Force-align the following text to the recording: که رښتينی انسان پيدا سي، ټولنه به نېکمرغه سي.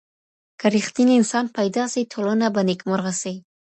که 0.59 0.67
رښتينی 0.75 1.13
انسان 1.19 1.45
پيدا 1.57 1.83
سي، 1.93 2.01
ټولنه 2.13 2.45
به 2.53 2.61
نېکمرغه 2.67 3.13
سي. 3.21 3.33